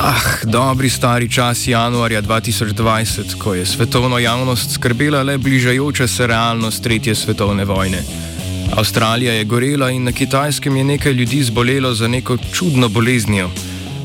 Ah, 0.00 0.20
dobri 0.44 0.90
stari 0.90 1.28
čas 1.28 1.68
januarja 1.68 2.22
2020, 2.22 3.38
ko 3.38 3.54
je 3.54 3.66
svetovno 3.66 4.18
javnost 4.18 4.74
skrbela 4.74 5.22
le 5.22 5.38
bližajoča 5.38 6.06
se 6.06 6.26
realnost 6.26 6.82
Tretje 6.82 7.14
svetovne 7.14 7.64
vojne. 7.64 8.02
Avstralija 8.76 9.32
je 9.32 9.44
gorela 9.44 9.90
in 9.90 10.04
na 10.04 10.12
kitajskem 10.12 10.76
je 10.76 10.84
nekaj 10.84 11.12
ljudi 11.12 11.42
zbolelo 11.42 11.94
za 11.94 12.08
neko 12.08 12.36
čudno 12.52 12.88
boleznijo. 12.88 13.50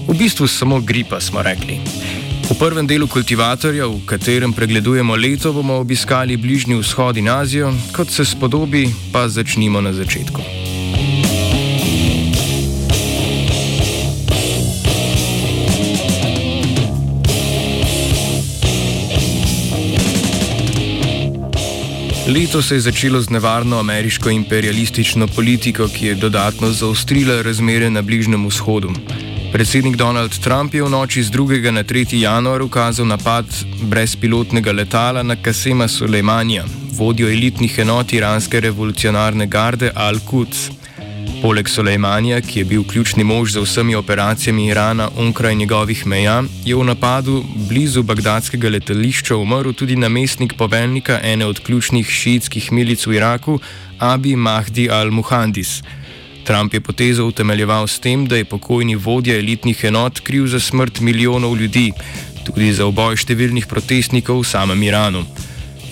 V 0.08 0.18
bistvu 0.18 0.48
samo 0.48 0.82
gripa, 0.82 1.22
smo 1.22 1.44
rekli. 1.44 1.80
V 2.44 2.58
prvem 2.60 2.88
delu 2.88 3.08
kultivatorja, 3.08 3.88
v 3.88 4.04
katerem 4.06 4.54
pregledujemo 4.54 5.16
leto, 5.16 5.54
bomo 5.54 5.80
obiskali 5.80 6.38
Bližnji 6.38 6.76
vzhod 6.76 7.18
in 7.18 7.30
Azijo, 7.30 7.72
kot 7.96 8.12
se 8.12 8.26
spodobi, 8.26 8.92
pa 9.12 9.28
začnimo 9.28 9.82
na 9.82 9.94
začetku. 9.94 10.42
Leto 22.28 22.62
se 22.62 22.76
je 22.76 22.82
začelo 22.82 23.22
z 23.22 23.30
nevarno 23.30 23.80
ameriško 23.80 24.30
imperialistično 24.30 25.28
politiko, 25.28 25.88
ki 25.88 26.06
je 26.06 26.16
dodatno 26.16 26.72
zaostrila 26.72 27.42
razmere 27.42 27.90
na 27.90 28.02
Bližnjem 28.02 28.48
vzhodu. 28.48 28.92
Predsednik 29.54 29.96
Donald 29.96 30.34
Trump 30.42 30.74
je 30.74 30.82
v 30.82 30.90
noči 30.90 31.22
z 31.22 31.30
2. 31.30 31.70
na 31.70 31.86
3. 31.86 32.18
januar 32.18 32.66
ukazal 32.66 33.06
napad 33.06 33.46
brezpilotnega 33.86 34.74
letala 34.74 35.22
na 35.22 35.38
Kasema 35.38 35.86
Sulejmanja, 35.86 36.66
vodjo 36.98 37.30
elitnih 37.30 37.70
enot 37.86 38.18
iranske 38.18 38.58
revolucionarne 38.58 39.46
garde 39.46 39.94
Al-Quds. 39.94 40.74
Poleg 41.46 41.70
Sulejmanja, 41.70 42.42
ki 42.42 42.60
je 42.60 42.66
bil 42.66 42.82
ključni 42.82 43.22
mož 43.22 43.54
za 43.54 43.62
vsemi 43.62 43.94
operacijami 43.96 44.74
Irana 44.74 45.10
onkraj 45.22 45.56
njegovih 45.56 46.02
meja, 46.10 46.42
je 46.66 46.74
v 46.74 46.84
napadu 46.84 47.46
blizu 47.70 48.02
bagdadskega 48.02 48.74
letališča 48.74 49.38
umrl 49.38 49.78
tudi 49.78 49.96
namestnik 49.96 50.58
poveljnika 50.58 51.22
ene 51.22 51.46
od 51.46 51.62
ključnih 51.62 52.10
šiitskih 52.10 52.72
milic 52.72 53.06
v 53.06 53.22
Iraku, 53.22 53.60
Abi 54.00 54.34
Mahdi 54.36 54.90
al-Muhandis. 54.90 55.86
Trump 56.44 56.74
je 56.74 56.82
potezo 56.82 57.26
utemeljeval 57.26 57.88
s 57.88 58.00
tem, 58.00 58.28
da 58.28 58.36
je 58.36 58.46
pokojni 58.46 58.96
vodja 58.96 59.38
elitnih 59.38 59.84
enot 59.84 60.20
kriv 60.20 60.48
za 60.48 60.60
smrt 60.60 61.00
milijonov 61.00 61.58
ljudi, 61.58 61.92
tudi 62.46 62.74
za 62.74 62.86
oboj 62.86 63.16
številnih 63.18 63.68
protestnikov 63.68 64.44
v 64.44 64.48
samem 64.48 64.84
Iranu. 64.84 65.26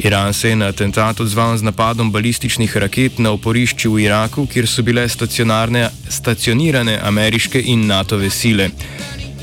Iran 0.04 0.34
se 0.34 0.50
je 0.50 0.56
na 0.56 0.68
atentat 0.68 1.20
odzval 1.20 1.58
z 1.58 1.64
napadom 1.64 2.12
balističnih 2.12 2.78
raket 2.78 3.20
na 3.20 3.32
oporišči 3.32 3.88
v 3.88 4.06
Iraku, 4.08 4.48
kjer 4.48 4.68
so 4.68 4.84
bile 4.84 5.06
stacionirane 5.10 7.00
ameriške 7.04 7.62
in 7.62 7.88
NATO-ve 7.88 8.30
sile. 8.30 8.70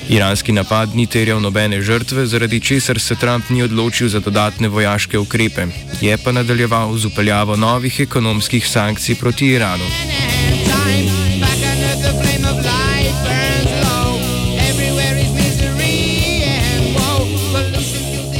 Iranski 0.09 0.53
napad 0.53 0.97
ni 0.97 1.07
terjal 1.07 1.41
nobene 1.41 1.83
žrtve, 1.83 2.27
zaradi 2.27 2.61
česar 2.61 3.01
se 3.01 3.15
Trump 3.15 3.51
ni 3.51 3.63
odločil 3.63 4.09
za 4.09 4.21
dodatne 4.21 4.69
vojaške 4.69 5.19
ukrepe, 5.19 5.67
je 6.01 6.17
pa 6.25 6.33
nadaljeval 6.33 6.97
z 6.97 7.13
upeljavo 7.13 7.57
novih 7.57 8.01
ekonomskih 8.01 8.69
sankcij 8.69 9.15
proti 9.21 9.47
Iranu. 9.47 10.38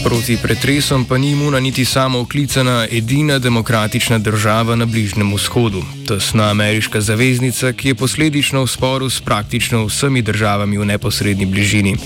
Proti 0.09 0.37
pretresom 0.43 1.05
pa 1.05 1.19
ni 1.19 1.31
imuna 1.31 1.61
niti 1.61 1.85
samo 1.85 2.21
oklicana 2.21 2.87
edina 2.91 3.39
demokratična 3.39 4.19
država 4.19 4.77
na 4.77 4.87
Bližnjem 4.87 5.35
vzhodu, 5.35 5.83
tesna 6.09 6.51
ameriška 6.51 7.01
zaveznica, 7.01 7.73
ki 7.73 7.89
je 7.89 7.95
posledično 7.95 8.63
v 8.63 8.67
sporu 8.67 9.11
s 9.11 9.21
praktično 9.21 9.85
vsemi 9.85 10.23
državami 10.23 10.79
v 10.79 10.85
neposrednji 10.85 11.47
bližini. 11.47 11.97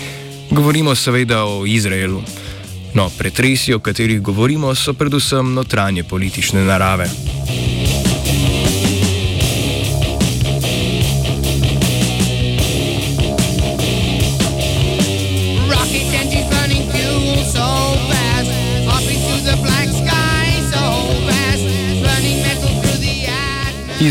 Govorimo 0.50 0.94
seveda 0.94 1.44
o 1.44 1.66
Izraelu. 1.66 2.22
No, 2.94 3.10
pretresi, 3.18 3.74
o 3.74 3.78
katerih 3.78 4.20
govorimo, 4.20 4.74
so 4.74 4.94
predvsem 4.94 5.54
notranje 5.54 6.04
politične 6.04 6.64
narave. 6.64 7.06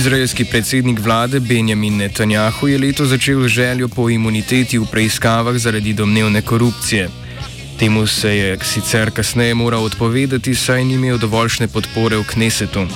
Izraelski 0.01 0.45
predsednik 0.45 0.99
vlade 0.99 1.39
Benjamin 1.39 1.97
Netanjahu 1.97 2.67
je 2.67 2.77
leto 2.77 3.05
začel 3.05 3.47
željo 3.47 3.87
po 3.87 4.09
imuniteti 4.09 4.79
v 4.79 4.85
preiskavah 4.91 5.57
zaradi 5.57 5.93
domnevne 5.93 6.41
korupcije. 6.41 7.09
Temu 7.79 8.07
se 8.07 8.37
je 8.37 8.57
sicer 8.61 9.11
kasneje 9.11 9.53
moral 9.53 9.83
odpovedati, 9.83 10.55
saj 10.55 10.83
ni 10.83 10.93
imel 10.93 11.17
dovoljšne 11.17 11.67
podpore 11.67 12.17
v 12.17 12.23
Knesetu. 12.23 12.87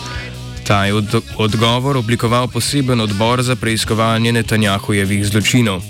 Ta 0.67 0.85
je 0.85 0.93
od 0.93 1.21
odgovor 1.37 1.97
oblikoval 1.97 2.47
poseben 2.47 3.01
odbor 3.01 3.43
za 3.43 3.55
preiskovanje 3.55 4.31
Netanjahujevih 4.31 5.25
zločinov. 5.25 5.83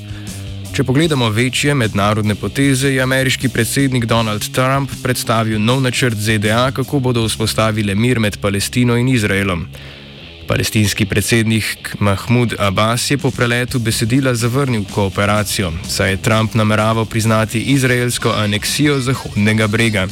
Če 0.73 0.83
pogledamo 0.83 1.29
večje 1.29 1.75
mednarodne 1.75 2.35
poteze, 2.35 2.91
je 2.91 3.01
ameriški 3.01 3.49
predsednik 3.49 4.05
Donald 4.05 4.51
Trump 4.51 4.91
predstavil 5.03 5.61
nov 5.61 5.81
načrt 5.81 6.17
ZDA, 6.17 6.71
kako 6.71 6.99
bodo 6.99 7.23
vzpostavile 7.23 7.95
mir 7.95 8.19
med 8.19 8.37
Palestino 8.37 8.97
in 8.97 9.07
Izraelom. 9.07 9.67
Palestinski 10.47 11.05
predsednik 11.05 11.95
Mahmud 11.99 12.53
Abbas 12.59 13.11
je 13.11 13.17
po 13.17 13.31
preletu 13.31 13.79
besedila 13.79 14.35
zavrnil 14.35 14.83
kooperacijo, 14.93 15.73
saj 15.89 16.09
je 16.09 16.17
Trump 16.17 16.53
nameraval 16.53 17.05
priznati 17.05 17.59
izraelsko 17.59 18.29
aneksijo 18.29 18.99
Zahodnega 18.99 19.67
brega. 19.67 20.07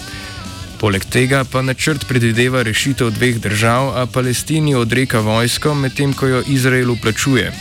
Poleg 0.80 1.06
tega 1.06 1.44
pa 1.52 1.62
načrt 1.62 2.08
predvideva 2.08 2.64
rešitev 2.64 3.12
dveh 3.12 3.38
držav, 3.40 3.94
a 3.98 4.06
Palestini 4.06 4.76
odreka 4.76 5.20
vojsko, 5.20 5.76
medtem 5.76 6.14
ko 6.14 6.28
jo 6.28 6.44
Izraelu 6.48 6.98
plačuje. 7.02 7.54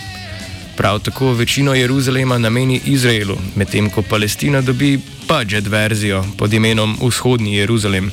Prav 0.77 0.99
tako 0.99 1.33
večino 1.33 1.75
Jeruzalema 1.75 2.39
nameni 2.39 2.81
Izraelu, 2.85 3.37
medtem 3.57 3.91
ko 3.91 4.03
Palestina 4.03 4.61
dobi 4.61 4.99
budžet 5.29 5.67
verzijo 5.67 6.25
pod 6.39 6.53
imenom 6.53 6.97
Vzhodni 7.03 7.57
Jeruzalem. 7.57 8.11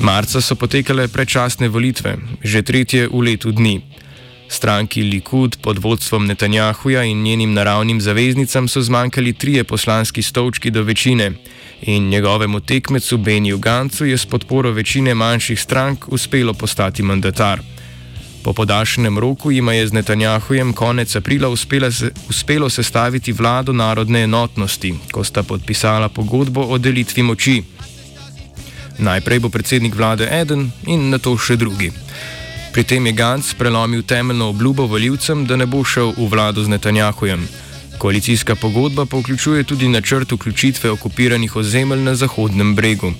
Marca 0.00 0.40
so 0.40 0.54
potekale 0.54 1.08
predčasne 1.08 1.68
volitve, 1.68 2.18
že 2.42 2.62
tretje 2.62 3.08
v 3.08 3.20
letu 3.22 3.52
dni. 3.52 3.82
Stranki 4.48 5.02
Likud 5.02 5.58
pod 5.62 5.78
vodstvom 5.78 6.26
Netanjahuja 6.26 7.02
in 7.02 7.22
njenim 7.22 7.54
naravnim 7.54 8.00
zaveznicam 8.00 8.68
so 8.68 8.82
zmanjkali 8.82 9.32
trije 9.32 9.64
poslanski 9.64 10.22
stolčki 10.22 10.70
do 10.70 10.82
večine 10.82 11.32
in 11.82 12.08
njegovemu 12.08 12.60
tekmecu 12.60 13.18
Beniju 13.18 13.58
Gancu 13.58 14.06
je 14.06 14.18
s 14.18 14.26
podporo 14.26 14.70
večine 14.70 15.14
manjših 15.14 15.60
strank 15.60 16.08
uspelo 16.08 16.54
postati 16.54 17.02
mandatar. 17.02 17.60
Po 18.44 18.52
podaljšanem 18.52 19.18
roku 19.18 19.50
jima 19.50 19.72
je 19.72 19.86
z 19.86 19.92
Netanjahujem 19.92 20.72
konec 20.72 21.16
aprila 21.16 21.56
se, 21.90 22.10
uspelo 22.28 22.70
sestaviti 22.70 23.32
vlado 23.32 23.72
narodne 23.72 24.22
enotnosti, 24.22 24.94
ko 25.12 25.24
sta 25.24 25.42
podpisala 25.42 26.08
pogodbo 26.08 26.60
o 26.60 26.78
delitvi 26.78 27.22
moči. 27.22 27.62
Najprej 28.98 29.38
bo 29.38 29.48
predsednik 29.48 29.94
vlade 29.94 30.28
eden 30.30 30.70
in 30.86 31.10
na 31.10 31.18
to 31.18 31.34
še 31.38 31.56
drugi. 31.56 31.90
Pri 32.72 32.84
tem 32.84 33.06
je 33.06 33.12
Gantz 33.12 33.54
prelomil 33.54 34.02
temeljno 34.02 34.48
obljubo 34.48 34.86
voljivcem, 34.86 35.46
da 35.46 35.56
ne 35.56 35.66
bo 35.66 35.84
šel 35.84 36.14
v 36.16 36.26
vlado 36.30 36.64
z 36.64 36.68
Netanjahujem. 36.68 37.46
Koalicijska 37.98 38.54
pogodba 38.54 39.06
pa 39.06 39.16
vključuje 39.16 39.64
tudi 39.64 39.88
načrt 39.88 40.32
vključitve 40.32 40.90
okupiranih 40.90 41.56
ozemelj 41.56 42.02
na 42.02 42.14
Zahodnem 42.14 42.74
bregu. 42.74 43.12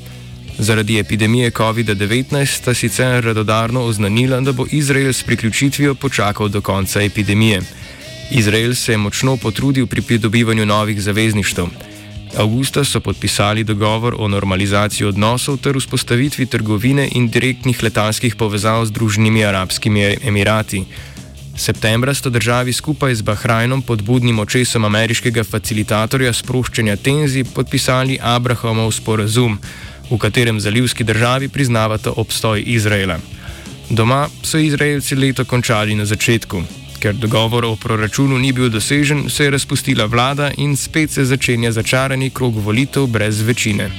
Zaradi 0.58 0.98
epidemije 0.98 1.50
COVID-19 1.50 2.46
sta 2.46 2.74
sicer 2.74 3.24
radodarno 3.24 3.82
oznanila, 3.82 4.40
da 4.40 4.52
bo 4.52 4.66
Izrael 4.70 5.12
s 5.12 5.22
priključitvijo 5.22 5.94
počakal 5.94 6.48
do 6.48 6.60
konca 6.60 7.02
epidemije. 7.02 7.62
Izrael 8.30 8.74
se 8.74 8.92
je 8.92 8.98
močno 8.98 9.36
potrudil 9.36 9.86
pri 9.86 10.02
pridobivanju 10.02 10.66
novih 10.66 11.02
zavezništv. 11.02 11.93
Augusta 12.36 12.84
so 12.84 13.00
podpisali 13.00 13.64
dogovor 13.64 14.14
o 14.18 14.28
normalizaciji 14.28 15.06
odnosov 15.06 15.58
ter 15.62 15.76
vzpostavitvi 15.78 16.46
trgovine 16.46 17.08
in 17.14 17.28
direktnih 17.28 17.82
letalskih 17.82 18.36
povezav 18.36 18.84
z 18.84 18.88
Združenimi 18.88 19.44
arabskimi 19.44 20.16
emirati. 20.22 20.84
Septembra 21.56 22.14
sta 22.14 22.30
državi 22.30 22.72
skupaj 22.72 23.14
z 23.14 23.22
Bahrajnom 23.22 23.82
pod 23.82 24.02
budnim 24.02 24.38
očesom 24.38 24.84
ameriškega 24.84 25.44
facilitatorja 25.44 26.32
sproščanja 26.32 26.96
tenzij 26.96 27.44
podpisali 27.54 28.18
Abrahamov 28.22 28.90
sporazum, 28.92 29.58
v 30.10 30.18
katerem 30.18 30.60
zalivski 30.60 31.04
državi 31.04 31.48
priznavata 31.48 32.12
obstoj 32.16 32.62
Izraela. 32.66 33.18
Doma 33.90 34.28
so 34.42 34.58
Izraelci 34.58 35.14
leto 35.14 35.44
končali 35.44 35.94
na 35.94 36.04
začetku. 36.04 36.83
Ker 37.04 37.14
dogovor 37.14 37.64
o 37.64 37.76
proračunu 37.76 38.38
ni 38.40 38.52
bil 38.52 38.70
dosežen, 38.72 39.26
se 39.28 39.44
je 39.44 39.50
razpustila 39.50 40.06
vlada 40.08 40.50
in 40.56 40.76
spet 40.76 41.10
se 41.12 41.24
začenja 41.24 41.72
začarani 41.72 42.30
krog 42.30 42.56
volitev 42.56 43.06
brez 43.06 43.42
večine. 43.42 43.90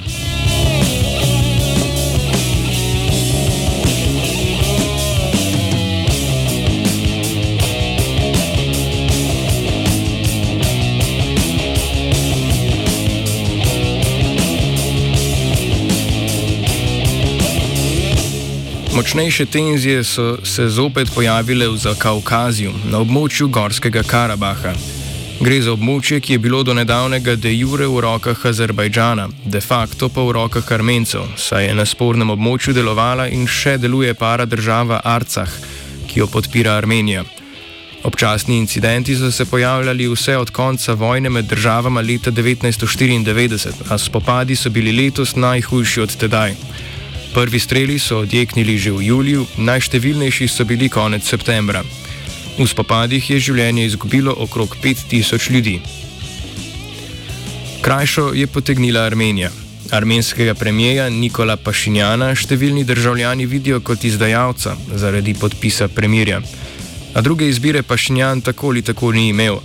Močnejše 18.96 19.46
tenzije 19.46 20.04
so 20.04 20.38
se 20.44 20.70
zopet 20.70 21.12
pojavile 21.16 21.68
v 21.68 21.78
Zakaukaziju, 21.78 22.72
na 22.92 23.02
območju 23.04 23.48
Gorskega 23.48 24.04
Karabaha. 24.08 24.72
Gre 25.44 25.58
za 25.62 25.74
območje, 25.76 26.22
ki 26.24 26.34
je 26.34 26.40
bilo 26.40 26.62
do 26.64 26.74
nedavnega 26.74 27.36
de 27.36 27.52
jure 27.58 27.90
v 27.92 28.00
rokah 28.06 28.46
Azerbajdžana, 28.46 29.28
de 29.46 29.62
facto 29.62 30.08
pa 30.10 30.24
v 30.24 30.32
rokah 30.38 30.72
Armencev, 30.72 31.28
saj 31.36 31.68
je 31.68 31.74
na 31.76 31.86
spornem 31.86 32.32
območju 32.38 32.74
delovala 32.74 33.28
in 33.28 33.44
še 33.48 33.76
deluje 33.78 34.14
para 34.14 34.46
država 34.46 35.02
Arcah, 35.04 35.52
ki 36.08 36.24
jo 36.24 36.28
podpira 36.32 36.78
Armenija. 36.80 37.26
Občasni 38.08 38.58
incidenti 38.58 39.16
so 39.16 39.32
se 39.32 39.46
pojavljali 39.46 40.08
vse 40.08 40.38
od 40.38 40.50
konca 40.56 40.94
vojne 40.94 41.30
med 41.30 41.46
državama 41.52 42.02
leta 42.02 42.32
1994, 42.32 43.74
a 43.90 43.98
spopadi 43.98 44.56
so 44.56 44.70
bili 44.70 44.96
letos 45.04 45.36
najhujši 45.36 46.02
od 46.02 46.16
tedaj. 46.16 46.56
Prvi 47.36 47.60
streli 47.60 48.00
so 48.00 48.24
odjeknili 48.24 48.78
že 48.78 48.92
v 48.96 49.02
juliju, 49.12 49.46
najštevilnejši 49.58 50.48
so 50.48 50.64
bili 50.64 50.88
konec 50.90 51.28
septembra. 51.28 51.84
V 52.56 52.64
spopadih 52.64 53.20
je 53.30 53.40
življenje 53.40 53.86
izgubilo 53.86 54.32
okrog 54.32 54.78
5000 54.84 55.52
ljudi. 55.52 55.82
Krajšo 57.82 58.32
je 58.34 58.48
potegnila 58.48 59.04
Armenija. 59.04 59.52
Armenskega 59.92 60.54
premijeja 60.56 61.10
Nikola 61.10 61.58
Pašinjana 61.58 62.32
številni 62.36 62.86
državljani 62.88 63.46
vidijo 63.46 63.82
kot 63.84 64.08
izdajalca 64.08 64.78
zaradi 64.96 65.36
podpisa 65.36 65.92
premirja. 65.92 66.40
A 67.14 67.22
druge 67.22 67.50
izbire 67.52 67.84
Pašinjan 67.84 68.42
tako 68.48 68.72
ali 68.72 68.82
tako 68.82 69.12
ni 69.12 69.28
imel. 69.36 69.60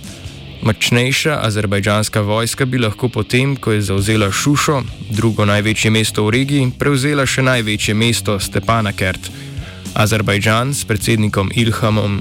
Močnejša 0.61 1.39
azerbajdžanska 1.41 2.21
vojska 2.21 2.65
bi 2.65 2.77
lahko 2.77 3.09
potem, 3.09 3.55
ko 3.55 3.71
je 3.71 3.81
zauzela 3.81 4.31
Šušo, 4.31 4.83
drugo 5.09 5.45
največje 5.45 5.91
mesto 5.91 6.25
v 6.25 6.29
regiji, 6.37 6.67
prevzela 6.79 7.25
še 7.25 7.41
največje 7.41 7.95
mesto 7.97 8.39
Stepanakert. 8.39 9.31
Azerbajdžan 9.93 10.73
s 10.73 10.85
predsednikom 10.85 11.49
Ilhamom 11.55 12.19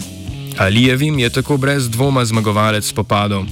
Alijevim 0.56 1.18
je 1.18 1.30
tako 1.30 1.56
brez 1.56 1.90
dvoma 1.90 2.24
zmagovalec 2.24 2.84
spopadov. 2.84 3.44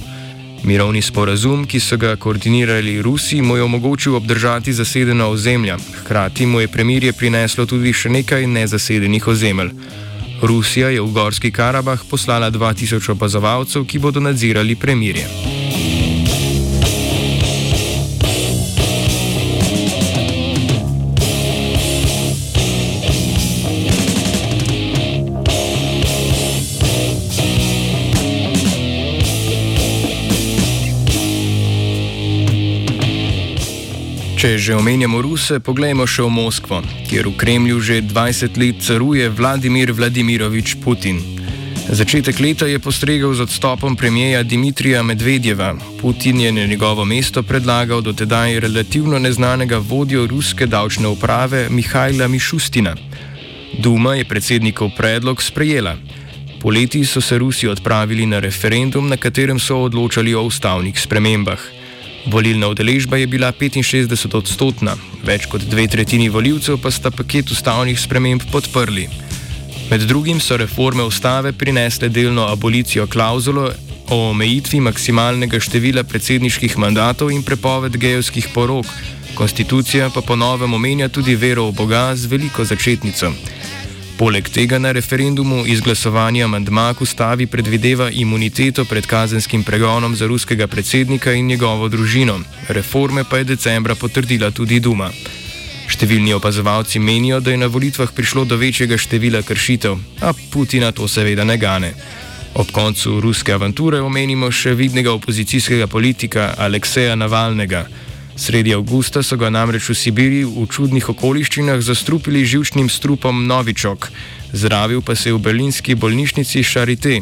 Mirovni 0.63 1.01
sporazum, 1.01 1.67
ki 1.69 1.79
so 1.79 1.97
ga 1.97 2.15
koordinirali 2.15 3.01
Rusi, 3.01 3.41
mu 3.41 3.57
je 3.57 3.63
omogočil 3.63 4.15
obdržati 4.15 4.73
zasedena 4.73 5.27
ozemlja, 5.29 5.77
hkrati 6.01 6.45
mu 6.45 6.59
je 6.59 6.67
premirje 6.67 7.13
prineslo 7.13 7.65
tudi 7.65 7.93
še 7.93 8.09
nekaj 8.09 8.47
nezasedenih 8.47 9.27
ozemelj. 9.27 9.71
Rusija 10.41 10.89
je 10.89 11.01
v 11.01 11.11
Gorski 11.11 11.51
Karabah 11.51 11.99
poslala 12.09 12.51
2000 12.51 13.11
opazovalcev, 13.11 13.85
ki 13.85 13.99
bodo 13.99 14.19
nadzirali 14.19 14.75
premirje. 14.75 15.58
Če 34.39 34.55
že 34.55 34.71
omenjamo 34.71 35.19
Ruse, 35.19 35.57
poglejmo 35.59 36.05
še 36.07 36.23
v 36.23 36.31
Moskvo, 36.31 36.77
kjer 37.11 37.27
v 37.27 37.35
Kremlju 37.35 37.77
že 37.83 37.95
20 38.07 38.55
let 38.55 38.77
caruje 38.79 39.27
Vladimir 39.27 39.91
Vladimirovič 39.91 40.79
Putin. 40.79 41.19
Začetek 41.91 42.39
leta 42.39 42.63
je 42.63 42.79
postregel 42.79 43.35
z 43.35 43.43
odstopom 43.43 43.99
premijeja 43.99 44.39
Dimitrija 44.47 45.03
Medvedjeva. 45.03 45.75
Putin 45.99 46.39
je 46.39 46.55
na 46.55 46.63
njegovo 46.71 47.03
mesto 47.03 47.43
predlagal 47.43 47.99
dotedaj 47.99 48.63
relativno 48.63 49.19
neznanega 49.19 49.75
vodjo 49.83 50.23
ruske 50.23 50.63
davčne 50.63 51.11
uprave 51.11 51.67
Mihajla 51.67 52.31
Mišustina. 52.31 52.95
Duma 53.75 54.15
je 54.15 54.23
predsednikov 54.23 54.95
predlog 54.95 55.43
sprejela. 55.43 55.99
Poleti 56.63 57.03
so 57.03 57.19
se 57.19 57.35
Rusi 57.35 57.67
odpravili 57.67 58.23
na 58.23 58.39
referendum, 58.39 59.11
na 59.11 59.19
katerem 59.19 59.59
so 59.59 59.83
odločali 59.83 60.31
o 60.31 60.47
ustavnih 60.47 60.95
spremembah. 60.95 61.78
Volilna 62.25 62.67
udeležba 62.67 63.17
je 63.17 63.27
bila 63.27 63.51
65 63.51 64.35
odstotna, 64.35 64.95
več 65.23 65.45
kot 65.45 65.63
dve 65.63 65.87
tretjini 65.87 66.29
voljivcev 66.29 66.77
pa 66.77 66.91
sta 66.91 67.11
paket 67.11 67.51
ustavnih 67.51 67.99
sprememb 67.99 68.43
podprli. 68.51 69.07
Med 69.89 70.01
drugim 70.01 70.39
so 70.39 70.57
reforme 70.57 71.03
ustave 71.03 71.51
prinesle 71.53 72.09
delno 72.09 72.45
abolicijo 72.51 73.07
klauzulo 73.07 73.71
o 74.09 74.17
omejitvi 74.29 74.79
maksimalnega 74.79 75.59
števila 75.59 76.03
predsedniških 76.03 76.77
mandatov 76.77 77.31
in 77.31 77.43
prepoved 77.43 77.97
gejovskih 77.97 78.49
porok, 78.53 78.85
konstitucija 79.35 80.09
pa 80.13 80.21
ponovem 80.21 80.73
omenja 80.73 81.09
tudi 81.09 81.35
vero 81.35 81.69
v 81.69 81.75
Boga 81.75 82.15
z 82.15 82.25
veliko 82.25 82.65
začetnico. 82.65 83.31
Poleg 84.19 84.49
tega 84.51 84.75
na 84.79 84.91
referendumu 84.91 85.61
izglasovanje 85.65 86.43
amandma 86.43 86.93
k 86.93 87.01
ustavi 87.01 87.45
predvideva 87.47 88.09
imuniteto 88.11 88.83
pred 88.85 89.05
kazenskim 89.07 89.63
pregonom 89.63 90.15
za 90.15 90.27
ruskega 90.27 90.67
predsednika 90.67 91.31
in 91.33 91.47
njegovo 91.47 91.87
družino. 91.87 92.39
Reforme 92.67 93.23
pa 93.23 93.37
je 93.37 93.43
decembra 93.43 93.95
potrdila 93.95 94.51
tudi 94.51 94.79
Duma. 94.79 95.07
Številni 95.87 96.35
opazovalci 96.35 96.99
menijo, 96.99 97.39
da 97.39 97.55
je 97.55 97.61
na 97.63 97.71
volitvah 97.71 98.11
prišlo 98.11 98.43
do 98.43 98.59
večjega 98.59 98.97
števila 98.97 99.41
kršitev, 99.41 99.95
a 100.21 100.33
Putina 100.51 100.91
to 100.91 101.07
seveda 101.07 101.47
ne 101.47 101.57
gane. 101.57 101.93
Ob 102.59 102.75
koncu 102.75 103.21
ruske 103.23 103.55
avanture 103.55 104.03
omenimo 104.03 104.51
še 104.51 104.75
vidnega 104.75 105.15
opozicijskega 105.15 105.87
politika 105.87 106.53
Alekseja 106.57 107.15
Navalnega. 107.15 107.87
Sredi 108.39 108.71
avgusta 108.73 109.19
so 109.19 109.35
ga 109.35 109.49
namreč 109.51 109.89
v 109.91 109.95
Sibiriji 109.99 110.45
v 110.47 110.63
čudnih 110.71 111.09
okoliščinah 111.11 111.81
zastrupili 111.83 112.45
živčnim 112.47 112.87
strupom 112.87 113.43
Novičok, 113.51 114.07
zdravil 114.55 115.03
pa 115.03 115.15
se 115.15 115.27
je 115.29 115.35
v 115.35 115.43
berlinski 115.43 115.95
bolnišnici 115.99 116.63
Charité. 116.63 117.19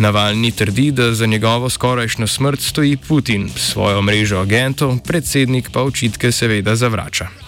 Navalni 0.00 0.48
trdi, 0.56 0.88
da 0.90 1.12
za 1.12 1.28
njegovo 1.28 1.68
skorajšno 1.68 2.26
smrt 2.26 2.64
stoji 2.64 2.96
Putin, 2.96 3.50
svojo 3.52 4.00
mrežo 4.02 4.40
agentov, 4.40 4.96
predsednik 5.04 5.68
pa 5.68 5.84
očitke 5.84 6.32
seveda 6.32 6.76
zavrača. 6.80 7.41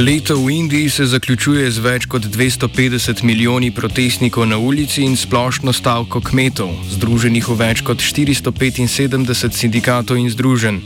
Leto 0.00 0.36
v 0.36 0.50
Indiji 0.50 0.88
se 0.90 1.04
zaključuje 1.06 1.70
z 1.70 1.82
več 1.84 2.06
kot 2.08 2.24
250 2.24 3.20
milijoni 3.22 3.68
protestnikov 3.70 4.46
na 4.48 4.56
ulici 4.56 5.02
in 5.04 5.12
splošno 5.16 5.74
stavko 5.76 6.22
kmetov, 6.24 6.72
združenih 6.88 7.44
v 7.44 7.56
več 7.60 7.82
kot 7.84 8.00
475 8.00 9.52
sindikatov 9.52 10.16
in 10.16 10.32
združenj. 10.32 10.80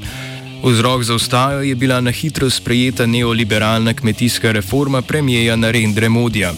Vzrok 0.67 1.07
za 1.07 1.15
ustajo 1.15 1.63
je 1.63 1.79
bila 1.79 2.01
na 2.01 2.11
hitro 2.11 2.51
sprejeta 2.51 3.07
neoliberalna 3.07 3.95
kmetijska 3.95 4.51
reforma 4.53 5.03
premijeja 5.03 5.57
Narendra 5.57 6.09
Modija. 6.09 6.51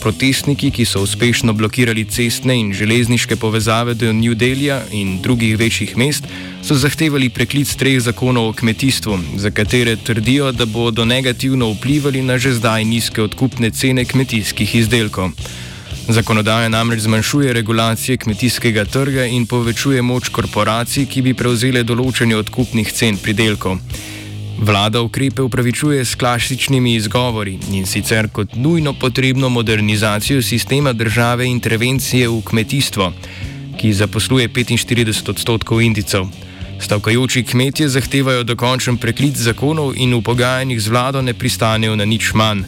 Protestniki, 0.00 0.70
ki 0.70 0.84
so 0.88 1.02
uspešno 1.04 1.52
blokirali 1.52 2.04
cestne 2.04 2.54
in 2.56 2.72
železniške 2.72 3.36
povezave 3.36 3.94
do 3.94 4.12
New 4.12 4.34
Delhija 4.34 4.82
in 4.92 5.18
drugih 5.22 5.58
večjih 5.58 5.96
mest, 5.96 6.24
so 6.64 6.74
zahtevali 6.74 7.28
preklic 7.28 7.74
treh 7.76 8.00
zakonov 8.00 8.48
o 8.48 8.52
kmetijstvu, 8.52 9.18
za 9.36 9.50
katere 9.50 9.96
trdijo, 9.96 10.52
da 10.52 10.66
bodo 10.66 11.04
negativno 11.04 11.68
vplivali 11.72 12.22
na 12.22 12.38
že 12.38 12.52
zdaj 12.52 12.84
nizke 12.84 13.22
odkupne 13.22 13.70
cene 13.70 14.04
kmetijskih 14.04 14.74
izdelkov. 14.74 15.30
Zakonodaja 16.08 16.68
namreč 16.68 17.00
zmanjšuje 17.00 17.52
regulacije 17.52 18.16
kmetijskega 18.16 18.84
trga 18.84 19.24
in 19.24 19.46
povečuje 19.46 20.02
moč 20.02 20.28
korporacij, 20.28 21.06
ki 21.06 21.22
bi 21.22 21.34
prevzele 21.34 21.82
določanje 21.84 22.36
odkupnih 22.36 22.92
cen 22.92 23.20
pridelkov. 23.20 23.76
Vlada 24.60 25.00
ukrepe 25.00 25.42
upravičuje 25.42 26.04
s 26.04 26.14
klasičnimi 26.14 26.94
izgovori 26.94 27.58
in 27.72 27.86
sicer 27.86 28.28
kot 28.28 28.54
nujno 28.54 28.92
potrebno 28.92 29.48
modernizacijo 29.48 30.42
sistema 30.42 30.92
države 30.92 31.46
intervencije 31.46 32.28
v 32.28 32.42
kmetijstvo, 32.44 33.12
ki 33.78 33.92
zaposluje 33.92 34.48
45 34.48 35.30
odstotkov 35.30 35.80
indicov. 35.80 36.26
Stavkajoči 36.80 37.42
kmetje 37.42 37.88
zahtevajo 37.88 38.42
dokončen 38.42 38.96
preklic 38.96 39.36
zakonov 39.36 39.94
in 39.96 40.14
v 40.14 40.20
pogajanjih 40.22 40.80
z 40.80 40.88
vlado 40.88 41.22
ne 41.22 41.34
pristanejo 41.34 41.96
na 41.96 42.04
nič 42.04 42.34
manj. 42.34 42.62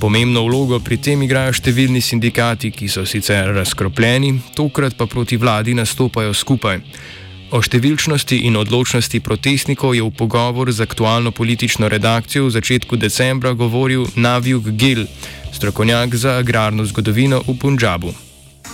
Pomembno 0.00 0.44
vlogo 0.44 0.80
pri 0.80 0.96
tem 0.96 1.22
igrajo 1.22 1.52
številni 1.52 2.00
sindikati, 2.00 2.70
ki 2.70 2.88
so 2.88 3.06
sicer 3.06 3.54
razkropljeni, 3.56 4.34
tokrat 4.54 4.96
pa 4.98 5.06
proti 5.06 5.36
vladi 5.36 5.74
nastopajo 5.74 6.34
skupaj. 6.34 6.80
O 7.52 7.60
številčnosti 7.60 8.48
in 8.48 8.56
odločnosti 8.56 9.20
protestnikov 9.20 9.92
je 9.92 10.00
v 10.00 10.08
pogovor 10.16 10.72
z 10.72 10.88
aktualno 10.88 11.36
politično 11.36 11.84
redakcijo 11.92 12.48
v 12.48 12.56
začetku 12.56 12.96
decembra 12.96 13.52
govoril 13.52 14.08
Navjuk 14.16 14.72
Gil, 14.72 15.04
strokovnjak 15.52 16.16
za 16.16 16.40
agrarno 16.40 16.88
zgodovino 16.88 17.44
v 17.44 17.52
Punjabu. 17.60 18.16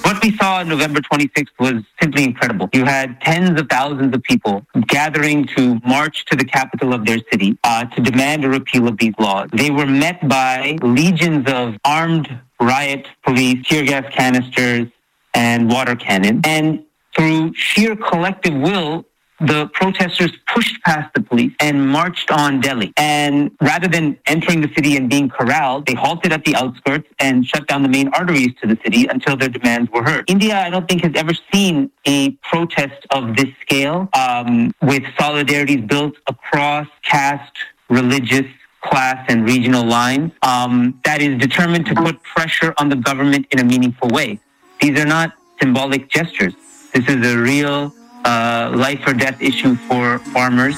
What 0.07 0.23
we 0.23 0.31
saw 0.39 0.63
on 0.63 0.71
November 0.71 1.03
26th 1.03 1.59
was 1.59 1.83
simply 1.99 2.23
incredible. 2.23 2.71
You 2.71 2.87
had 2.87 3.19
tens 3.19 3.59
of 3.59 3.67
thousands 3.67 4.15
of 4.15 4.23
people 4.23 4.63
gathering 4.87 5.51
to 5.59 5.83
march 5.83 6.23
to 6.31 6.39
the 6.39 6.47
capital 6.47 6.95
of 6.95 7.03
their 7.03 7.19
city 7.35 7.59
uh, 7.67 7.83
to 7.91 7.99
demand 7.99 8.47
a 8.47 8.49
repeal 8.49 8.87
of 8.87 8.95
these 9.03 9.19
laws. 9.19 9.51
They 9.51 9.75
were 9.75 9.91
met 9.91 10.23
by 10.23 10.79
legions 10.87 11.51
of 11.51 11.75
armed 11.83 12.31
riot 12.63 13.11
police, 13.27 13.59
tear 13.67 13.83
gas 13.83 14.07
canisters, 14.15 14.87
and 15.35 15.67
water 15.67 15.97
cannon. 15.99 16.47
And 16.47 16.87
through 17.19 17.53
sheer 17.55 17.97
collective 17.97 18.55
will, 18.55 19.05
the 19.41 19.69
protesters 19.73 20.33
pushed 20.53 20.83
past 20.83 21.13
the 21.15 21.21
police 21.21 21.53
and 21.61 21.89
marched 21.89 22.31
on 22.31 22.61
Delhi. 22.61 22.93
And 22.97 23.53
rather 23.61 23.87
than 23.87 24.19
entering 24.27 24.61
the 24.61 24.69
city 24.75 24.97
and 24.97 25.09
being 25.09 25.29
corralled, 25.29 25.87
they 25.87 25.95
halted 25.95 26.33
at 26.33 26.45
the 26.45 26.57
outskirts 26.57 27.09
and 27.21 27.47
shut 27.47 27.69
down 27.69 27.83
the 27.83 27.89
main 27.89 28.09
arteries 28.09 28.53
to 28.61 28.67
the 28.67 28.79
city 28.83 29.07
until 29.07 29.37
their 29.37 29.49
demands 29.49 29.91
were 29.93 30.03
heard. 30.03 30.25
India, 30.29 30.59
I 30.59 30.71
don't 30.71 30.89
think, 30.89 31.03
has 31.05 31.13
ever 31.15 31.33
seen 31.53 31.91
a 32.05 32.31
protest 32.51 33.07
of 33.11 33.37
this 33.37 33.49
scale 33.61 34.09
um, 34.15 34.73
with 34.83 35.03
solidarities 35.21 35.87
built 35.87 36.15
across 36.29 36.89
caste, 37.05 37.57
religious, 37.89 38.47
class, 38.81 39.25
and 39.29 39.45
regional 39.45 39.85
lines 39.85 40.33
um, 40.43 41.01
that 41.05 41.21
is 41.21 41.39
determined 41.39 41.87
to 41.87 41.95
put 41.95 42.21
pressure 42.23 42.75
on 42.79 42.89
the 42.89 42.97
government 42.97 43.47
in 43.51 43.61
a 43.61 43.65
meaningful 43.65 44.09
way. 44.09 44.41
These 44.81 44.99
are 44.99 45.07
not 45.07 45.33
symbolic 45.61 46.09
gestures. 46.09 46.55
This 46.99 47.15
is 47.15 47.33
a 47.33 47.39
real 47.39 47.95
uh, 48.25 48.73
life 48.75 49.07
or 49.07 49.15
death 49.15 49.41
issue 49.41 49.77
for 49.87 50.19
farmers. 50.35 50.75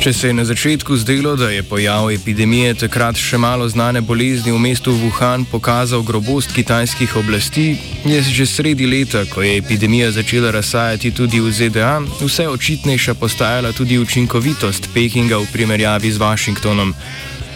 Če 0.00 0.12
se 0.12 0.28
je 0.28 0.34
na 0.36 0.44
začetku 0.44 0.96
zdelo, 0.96 1.36
da 1.36 1.48
je 1.48 1.62
pojav 1.62 2.10
epidemije 2.12 2.74
takrat 2.84 3.16
še 3.16 3.40
malo 3.40 3.68
znane 3.68 4.00
bolezni 4.00 4.52
v 4.52 4.60
mestu 4.60 4.92
Wuhan 4.92 5.46
pokazal 5.48 6.04
grobost 6.04 6.52
kitajskih 6.52 7.16
oblasti, 7.16 7.78
je 8.04 8.20
že 8.20 8.46
sredi 8.46 8.84
leta, 8.84 9.24
ko 9.24 9.40
je 9.40 9.56
epidemija 9.56 10.10
začela 10.12 10.52
razsajati 10.52 11.10
tudi 11.16 11.40
v 11.40 11.52
ZDA, 11.52 12.00
vse 12.20 12.48
očitnejša 12.48 13.14
postajala 13.14 13.72
tudi 13.72 13.96
učinkovitost 13.96 14.92
Pekinga 14.92 15.40
v 15.40 15.48
primerjavi 15.52 16.12
z 16.12 16.20
Washingtonom. 16.20 16.92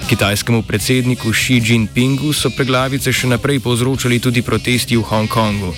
Kitajskemu 0.09 0.63
predsedniku 0.63 1.33
Xi 1.33 1.63
Jinpingu 1.65 2.33
so 2.37 2.51
preglavice 2.53 3.13
še 3.13 3.29
naprej 3.31 3.63
povzročali 3.65 4.19
tudi 4.21 4.43
protesti 4.45 4.99
v 5.01 5.03
Hongkongu. 5.03 5.73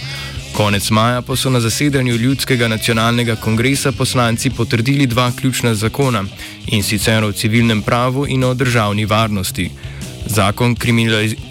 Konec 0.51 0.91
maja 0.91 1.23
pa 1.23 1.37
so 1.37 1.51
na 1.51 1.61
zasedanju 1.63 2.17
Ljudskega 2.17 2.67
nacionalnega 2.69 3.37
kongresa 3.37 3.93
poslanci 3.93 4.51
potrdili 4.51 5.07
dva 5.07 5.31
ključna 5.31 5.75
zakona 5.75 6.25
in 6.67 6.83
sicer 6.83 7.25
o 7.25 7.33
civilnem 7.33 7.83
pravu 7.83 8.27
in 8.27 8.45
o 8.45 8.55
državni 8.55 9.07
varnosti. 9.07 9.71
Zakon 10.27 10.75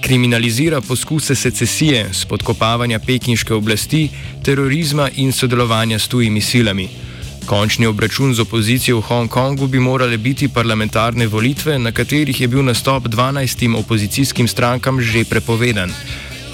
kriminalizira 0.02 0.82
poskuse 0.82 1.36
secesije, 1.36 2.10
spodkopavanja 2.14 3.00
pekinške 3.00 3.54
oblasti, 3.54 4.10
terorizma 4.44 5.10
in 5.16 5.32
sodelovanja 5.32 6.00
s 6.00 6.08
tujimi 6.08 6.42
silami. 6.42 7.05
Končni 7.46 7.86
obračun 7.86 8.34
z 8.34 8.42
opozicijo 8.42 8.98
v 8.98 9.02
Hongkongu 9.02 9.68
bi 9.68 9.80
morale 9.80 10.18
biti 10.18 10.48
parlamentarne 10.48 11.28
volitve, 11.28 11.80
na 11.80 11.92
katerih 11.92 12.42
je 12.42 12.48
bil 12.48 12.64
nastop 12.64 13.08
12 13.08 13.78
opozicijskim 13.78 14.48
strankam 14.48 15.02
že 15.02 15.26
prepovedan. 15.30 15.92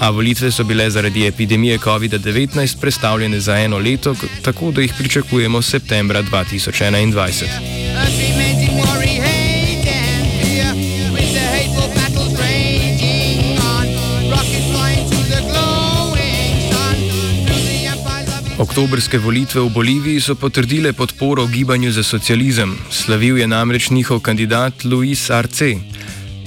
A 0.00 0.10
volitve 0.10 0.50
so 0.50 0.64
bile 0.64 0.90
zaradi 0.90 1.26
epidemije 1.26 1.78
COVID-19 1.78 2.80
predstavljene 2.80 3.40
za 3.40 3.58
eno 3.58 3.78
leto, 3.78 4.14
tako 4.42 4.70
da 4.70 4.80
jih 4.80 4.94
pričakujemo 4.98 5.62
septembra 5.62 6.22
2021. 6.22 8.41
Oktobrske 18.62 19.18
volitve 19.18 19.58
v 19.60 19.74
Boliviji 19.74 20.20
so 20.22 20.34
potrdile 20.38 20.92
podporo 20.94 21.46
gibanju 21.50 21.90
za 21.90 22.02
socializem. 22.06 22.76
Slavil 22.90 23.38
je 23.38 23.46
namreč 23.46 23.90
njihov 23.90 24.20
kandidat 24.22 24.84
Luis 24.84 25.30
Arce. 25.30 25.74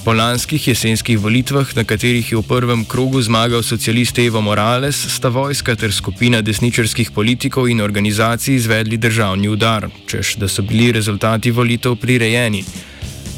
Po 0.06 0.14
lanskih 0.14 0.68
jesenskih 0.68 1.20
volitvah, 1.20 1.76
na 1.76 1.84
katerih 1.84 2.32
je 2.32 2.40
v 2.40 2.48
prvem 2.48 2.86
krogu 2.88 3.20
zmagal 3.22 3.64
socialist 3.68 4.16
Evo 4.20 4.42
Morales, 4.42 4.96
sta 4.96 5.28
vojska 5.28 5.76
ter 5.76 5.92
skupina 5.92 6.40
desničarskih 6.42 7.12
politikov 7.12 7.68
in 7.68 7.84
organizacij 7.84 8.56
izvedli 8.56 8.98
državni 8.98 9.52
udar, 9.52 9.90
čež 10.08 10.40
da 10.40 10.48
so 10.48 10.64
bili 10.64 10.92
rezultati 10.96 11.52
volitev 11.52 12.00
prirejeni. 12.00 12.64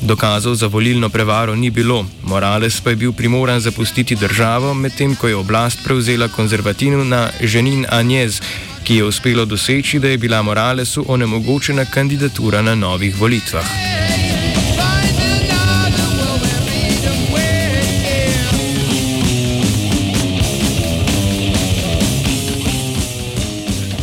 Dokazov 0.01 0.56
za 0.56 0.68
volilno 0.68 1.10
prevaro 1.10 1.56
ni 1.56 1.70
bilo, 1.70 2.06
Morales 2.24 2.82
pa 2.82 2.89
je 2.89 2.96
bil 2.96 3.12
primoran 3.12 3.60
zapustiti 3.60 4.16
državo, 4.16 4.74
medtem 4.74 5.16
ko 5.16 5.27
je 5.27 5.36
oblast 5.36 5.80
prevzela 5.84 6.27
konzervativna 6.27 7.30
Ženin 7.42 7.86
Anjez, 7.89 8.42
ki 8.84 8.96
je 8.96 9.04
uspelo 9.04 9.46
doseči, 9.46 10.00
da 10.00 10.08
je 10.08 10.18
bila 10.18 10.42
Moralesu 10.42 11.06
onemogočena 11.08 11.86
kandidatura 11.86 12.62
na 12.62 12.75
novih 12.75 13.22
volitvah. 13.22 13.97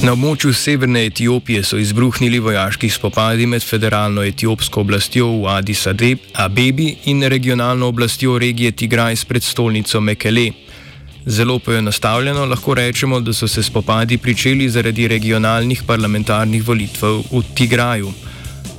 Na 0.05 0.13
območju 0.13 0.51
severne 0.53 1.07
Etiopije 1.09 1.63
so 1.65 1.79
izbruhnili 1.81 2.37
vojaški 2.45 2.91
spopadi 2.93 3.47
med 3.49 3.65
federalno 3.65 4.21
etiopsko 4.29 4.83
oblastjo 4.83 5.31
v 5.41 5.47
Addis 5.49 5.87
Abebi 5.87 6.91
in 7.09 7.23
regionalno 7.23 7.89
oblastjo 7.89 8.37
regije 8.39 8.73
Tigraj 8.73 9.17
s 9.17 9.25
predstolnico 9.25 10.01
Mekele. 10.01 10.51
Zelo 11.27 11.59
poenostavljeno 11.59 12.45
lahko 12.45 12.75
rečemo, 12.75 13.21
da 13.21 13.33
so 13.33 13.49
se 13.49 13.63
spopadi 13.63 14.19
pričeli 14.19 14.69
zaradi 14.69 15.09
regionalnih 15.09 15.83
parlamentarnih 15.87 16.69
volitev 16.69 17.23
v 17.33 17.43
Tigraju. 17.55 18.13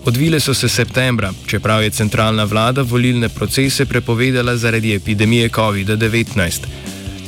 Odvile 0.05 0.39
so 0.39 0.53
se 0.53 0.70
septembra, 0.70 1.34
čeprav 1.48 1.84
je 1.84 1.89
centralna 1.89 2.44
vlada 2.44 2.82
volilne 2.82 3.29
procese 3.29 3.86
prepovedala 3.86 4.58
zaradi 4.58 4.94
epidemije 4.94 5.50
COVID-19. 5.50 6.85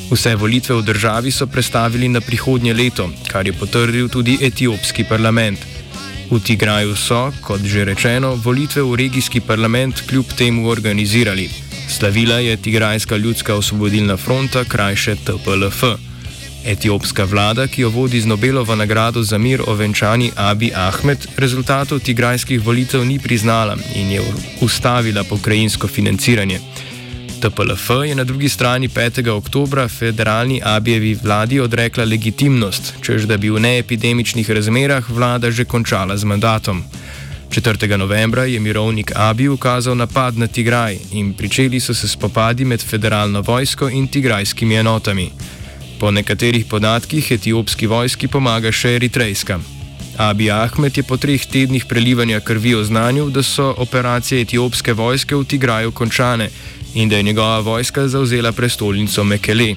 Vse 0.08 0.36
volitve 0.36 0.76
v 0.76 0.86
državi 0.88 1.32
so 1.32 1.48
prestavili 1.48 2.08
na 2.08 2.22
prihodnje 2.22 2.74
leto, 2.74 3.10
kar 3.28 3.48
je 3.48 3.54
potrdil 3.54 4.08
tudi 4.10 4.38
etiopski 4.42 5.04
parlament. 5.04 5.60
V 6.32 6.40
Tigraju 6.40 6.96
so, 6.96 7.32
kot 7.44 7.64
že 7.64 7.84
rečeno, 7.84 8.36
volitve 8.36 8.84
v 8.84 8.96
regijski 8.96 9.40
parlament 9.40 10.08
kljub 10.08 10.26
temu 10.38 10.68
organizirali. 10.70 11.50
Slavila 11.88 12.40
je 12.40 12.58
Tigrajska 12.58 13.18
ljudska 13.18 13.56
osvobodilna 13.56 14.18
fronta, 14.18 14.64
krajše 14.64 15.16
TPLF. 15.16 15.84
Etiopska 16.66 17.24
vlada, 17.24 17.68
ki 17.68 17.82
jo 17.82 17.90
vodi 17.90 18.22
z 18.22 18.26
Nobelovo 18.26 18.76
nagrado 18.76 19.24
za 19.24 19.38
mir 19.38 19.62
ovenčani 19.68 20.32
Abi 20.36 20.72
Ahmed, 20.76 21.28
rezultatov 21.38 22.00
tigrajskih 22.00 22.64
volitev 22.64 23.06
ni 23.06 23.20
priznala 23.20 23.78
in 23.96 24.12
je 24.12 24.22
ustavila 24.62 25.24
pokrajinsko 25.24 25.88
financiranje. 25.88 26.60
TPLF 27.42 27.90
je 28.06 28.16
na 28.16 28.24
drugi 28.24 28.50
strani 28.50 28.90
5. 28.90 29.30
oktobra 29.30 29.88
federalni 29.88 30.62
Abijevi 30.64 31.18
vladi 31.24 31.60
odrekla 31.60 32.04
legitimnost, 32.04 32.94
čež 33.02 33.24
da 33.24 33.38
bi 33.38 33.50
v 33.50 33.60
neepidemičnih 33.60 34.50
razmerah 34.50 35.10
vlada 35.10 35.52
že 35.52 35.66
končala 35.66 36.18
z 36.18 36.24
mandatom. 36.24 36.84
4. 37.50 37.98
novembra 37.98 38.46
je 38.46 38.60
mirovnik 38.60 39.12
Abi 39.16 39.50
ukazal 39.50 39.96
napad 39.96 40.38
na 40.38 40.48
Tigraj 40.48 40.98
in 41.12 41.34
pričeli 41.34 41.80
so 41.80 41.94
se 41.94 42.08
spopadi 42.08 42.66
med 42.66 42.82
federalno 42.82 43.42
vojsko 43.42 43.90
in 43.90 44.08
tigrajskimi 44.08 44.76
enotami. 44.76 45.32
Po 46.00 46.12
nekaterih 46.12 46.66
podatkih 46.66 47.32
etiopski 47.32 47.88
vojski 47.88 48.28
pomaga 48.28 48.72
še 48.72 48.96
eritrejska. 48.96 49.60
Abi 50.18 50.52
Ahmed 50.52 50.98
je 50.98 51.04
po 51.04 51.18
treh 51.18 51.46
tednih 51.46 51.86
prelivanja 51.86 52.40
krvi 52.40 52.76
oznanil, 52.76 53.30
da 53.30 53.44
so 53.44 53.74
operacije 53.78 54.42
etiopske 54.42 54.94
vojske 54.94 55.36
v 55.36 55.46
Tigraju 55.46 55.92
končane 55.92 56.50
in 56.98 57.10
da 57.10 57.18
je 57.18 57.24
njegova 57.24 57.60
vojska 57.60 58.08
zauzela 58.08 58.52
prestolnico 58.52 59.24
Mekele. 59.24 59.76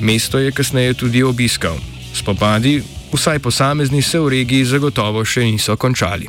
Mesto 0.00 0.38
je 0.38 0.52
kasneje 0.52 0.94
tudi 0.94 1.22
obiskal. 1.22 1.76
Spopadi, 2.14 2.82
vsaj 3.12 3.38
posamezni, 3.38 4.02
se 4.02 4.18
v 4.18 4.28
regiji 4.28 4.64
zagotovo 4.64 5.24
še 5.24 5.44
niso 5.46 5.76
končali. 5.76 6.26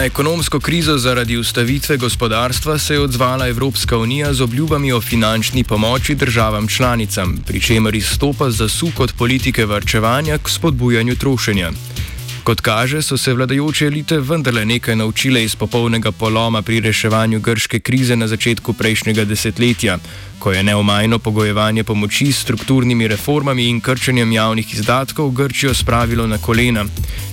Na 0.00 0.06
ekonomsko 0.06 0.60
krizo 0.60 0.98
zaradi 0.98 1.36
ustavitve 1.36 1.96
gospodarstva 1.96 2.78
se 2.78 2.94
je 2.94 3.00
odzvala 3.00 3.48
Evropska 3.48 3.98
unija 3.98 4.32
z 4.34 4.40
obljubami 4.40 4.92
o 4.92 5.00
finančni 5.00 5.64
pomoči 5.64 6.14
državam 6.14 6.68
članicam, 6.68 7.36
pri 7.46 7.60
čemer 7.60 7.94
izstopa 7.94 8.50
zasuk 8.50 9.00
od 9.00 9.12
politike 9.12 9.66
varčevanja 9.66 10.38
k 10.38 10.48
spodbujanju 10.48 11.16
trošenja. 11.16 11.70
Kot 12.50 12.60
kaže, 12.60 12.98
so 13.02 13.14
se 13.16 13.30
vladajoče 13.34 13.86
elite 13.86 14.16
vendarle 14.18 14.64
nekaj 14.66 14.96
naučile 14.96 15.44
iz 15.44 15.54
popolnega 15.54 16.10
poloma 16.12 16.62
pri 16.62 16.80
reševanju 16.80 17.40
grške 17.40 17.78
krize 17.80 18.16
na 18.16 18.26
začetku 18.28 18.72
prejšnjega 18.72 19.24
desetletja, 19.24 19.98
ko 20.38 20.52
je 20.52 20.62
neomajno 20.62 21.18
pogojevanje 21.18 21.84
pomoči 21.84 22.32
s 22.32 22.40
strukturnimi 22.42 23.08
reformami 23.08 23.68
in 23.68 23.78
krčenjem 23.80 24.32
javnih 24.32 24.74
izdatkov 24.74 25.30
Grčijo 25.30 25.74
spravilo 25.74 26.26
na 26.26 26.38
kolena 26.38 26.84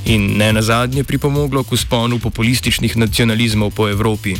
in 0.06 0.38
ne 0.38 0.54
nazadnje 0.54 1.04
pripomoglo 1.04 1.64
k 1.64 1.72
usponu 1.72 2.20
populističnih 2.20 2.98
nacionalizmov 2.98 3.72
po 3.72 3.90
Evropi. 3.90 4.36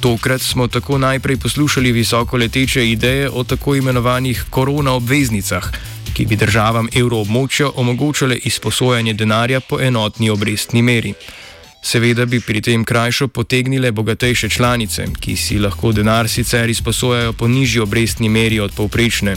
Tokrat 0.00 0.42
smo 0.42 0.66
tako 0.68 0.98
najprej 0.98 1.36
poslušali 1.36 1.92
visoko 1.92 2.36
leteče 2.36 2.90
ideje 2.90 3.30
o 3.30 3.44
tako 3.44 3.76
imenovanih 3.76 4.44
korona 4.50 4.92
obveznicah 4.92 5.70
ki 6.14 6.26
bi 6.26 6.36
državam 6.36 6.88
evroobmočja 6.94 7.70
omogočale 7.74 8.36
izposojanje 8.36 9.12
denarja 9.14 9.60
po 9.60 9.80
enotni 9.80 10.30
obrestni 10.30 10.82
meri. 10.82 11.14
Seveda 11.82 12.24
bi 12.26 12.40
pri 12.40 12.60
tem 12.60 12.84
krajšo 12.84 13.28
potegnile 13.28 13.90
bogatejše 13.92 14.48
članice, 14.48 15.06
ki 15.20 15.36
si 15.36 15.58
lahko 15.58 15.92
denar 15.92 16.28
sicer 16.28 16.70
izposojajo 16.70 17.32
po 17.32 17.48
nižji 17.48 17.80
obrestni 17.80 18.28
meri 18.28 18.60
od 18.60 18.72
povprečne. 18.72 19.36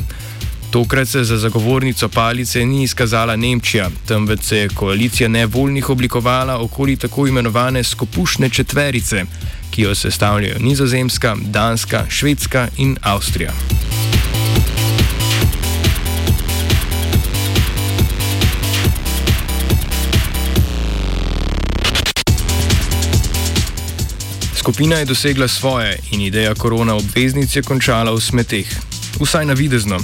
Tokrat 0.72 1.08
se 1.08 1.24
za 1.24 1.38
zagovornico 1.38 2.10
palice 2.10 2.66
ni 2.66 2.84
izkazala 2.84 3.36
Nemčija, 3.36 3.90
temveč 4.08 4.42
se 4.44 4.58
je 4.58 4.70
koalicija 4.70 5.30
nevoljnih 5.30 5.90
oblikovala 5.90 6.60
okoli 6.60 6.96
tako 6.96 7.28
imenovane 7.28 7.84
skupušne 7.84 8.50
četverice, 8.50 9.26
ki 9.72 9.82
jo 9.82 9.96
sestavljajo 9.96 10.60
Nizozemska, 10.60 11.36
Danska, 11.42 12.06
Švedska 12.10 12.68
in 12.78 12.98
Avstrija. 13.02 13.54
Skupina 24.66 24.96
je 24.96 25.06
dosegla 25.06 25.48
svoje 25.48 26.00
in 26.12 26.22
ideja 26.22 26.56
korona 26.56 26.96
obveznic 26.96 27.56
je 27.56 27.62
končala 27.62 28.10
v 28.10 28.18
smeteh. 28.18 28.66
Vsaj 29.22 29.46
navidezno. 29.46 30.00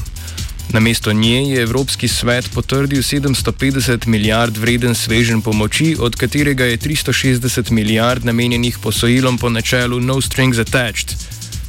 Namesto 0.70 1.14
nje 1.14 1.50
je 1.50 1.62
Evropski 1.62 2.08
svet 2.08 2.46
potrdil 2.54 3.02
750 3.02 4.06
milijard 4.06 4.58
vreden 4.58 4.96
svežen 4.96 5.42
pomoči, 5.42 5.98
od 6.00 6.16
katerega 6.16 6.66
je 6.66 6.78
360 6.78 7.72
milijard 7.72 8.26
namenjenih 8.26 8.78
posojilom 8.84 9.38
po 9.38 9.50
načelu 9.50 10.00
No 10.00 10.22
Strings 10.22 10.58
Attached, 10.58 11.18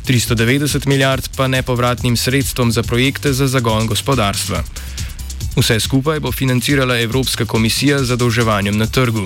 390 0.08 0.86
milijard 0.86 1.28
pa 1.36 1.48
nepovratnim 1.48 2.16
sredstvom 2.16 2.72
za 2.72 2.82
projekte 2.82 3.32
za 3.32 3.48
zagon 3.48 3.86
gospodarstva. 3.86 4.64
Vse 5.56 5.80
skupaj 5.80 6.20
bo 6.20 6.32
financirala 6.32 7.00
Evropska 7.00 7.44
komisija 7.44 8.04
z 8.04 8.12
zadolževanjem 8.12 8.76
na 8.76 8.86
trgu. 8.86 9.24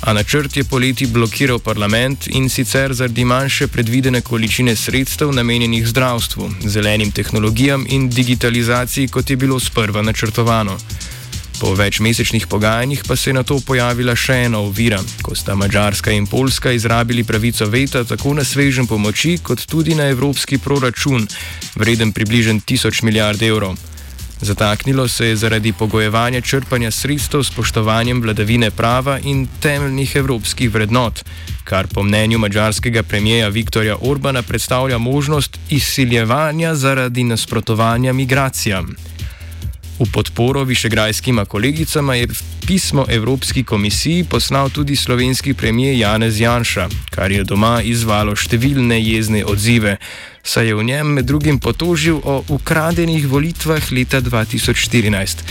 A 0.00 0.12
načrt 0.12 0.56
je 0.56 0.64
poleti 0.64 1.06
blokiral 1.06 1.58
parlament 1.58 2.26
in 2.26 2.48
sicer 2.48 2.94
zaradi 2.94 3.24
manjše 3.24 3.66
predvidene 3.66 4.20
količine 4.20 4.76
sredstev 4.76 5.32
namenjenih 5.32 5.86
zdravstvu, 5.88 6.50
zelenim 6.64 7.10
tehnologijam 7.10 7.86
in 7.88 8.08
digitalizaciji, 8.08 9.08
kot 9.08 9.30
je 9.30 9.36
bilo 9.36 9.60
sprva 9.60 10.02
načrtovano. 10.02 10.78
Po 11.60 11.74
večmesečnih 11.74 12.46
pogajanjih 12.46 13.02
pa 13.08 13.16
se 13.16 13.30
je 13.30 13.34
na 13.34 13.42
to 13.42 13.58
pojavila 13.66 14.14
še 14.16 14.34
ena 14.46 14.58
ovira, 14.58 15.00
ko 15.22 15.34
sta 15.34 15.54
Mačarska 15.54 16.12
in 16.14 16.26
Poljska 16.26 16.72
izrabili 16.72 17.24
pravico 17.24 17.66
veta 17.66 18.04
tako 18.04 18.34
na 18.34 18.44
svežen 18.44 18.86
pomoči, 18.86 19.38
kot 19.42 19.66
tudi 19.66 19.94
na 19.94 20.06
evropski 20.06 20.58
proračun, 20.58 21.26
vreden 21.74 22.12
približno 22.12 22.60
1000 22.60 23.02
milijard 23.02 23.42
evrov. 23.42 23.74
Zataknilo 24.40 25.08
se 25.08 25.26
je 25.26 25.36
zaradi 25.36 25.72
pogojevanja 25.72 26.40
črpanja 26.40 26.90
sredstev 26.90 27.42
s 27.42 27.50
spoštovanjem 27.50 28.22
vladavine 28.22 28.70
prava 28.70 29.18
in 29.18 29.46
temeljnih 29.60 30.16
evropskih 30.16 30.70
vrednot, 30.70 31.24
kar 31.64 31.86
po 31.86 32.02
mnenju 32.02 32.38
mađarskega 32.38 33.02
premijeja 33.02 33.48
Viktorja 33.48 33.96
Orbana 34.00 34.42
predstavlja 34.42 34.98
možnost 34.98 35.58
izsiljevanja 35.70 36.74
zaradi 36.74 37.24
nasprotovanja 37.24 38.12
migracijam. 38.12 38.94
V 39.98 40.06
podporo 40.12 40.64
višegrajskima 40.64 41.44
kolegicama 41.44 42.14
je 42.14 42.28
pismo 42.66 43.04
Evropski 43.08 43.64
komisiji 43.64 44.24
poslal 44.24 44.70
tudi 44.70 44.96
slovenski 44.96 45.54
premijer 45.54 45.98
Janez 45.98 46.40
Janša, 46.40 46.88
kar 47.10 47.32
je 47.32 47.44
doma 47.44 47.82
izvalo 47.82 48.36
številne 48.36 49.00
jezne 49.02 49.44
odzive, 49.44 49.96
saj 50.48 50.66
je 50.66 50.74
v 50.74 50.84
njem 50.84 51.06
med 51.12 51.24
drugim 51.24 51.58
potožil 51.60 52.20
o 52.24 52.42
ukradenih 52.48 53.26
volitvah 53.28 53.92
leta 53.92 54.20
2014. 54.20 55.44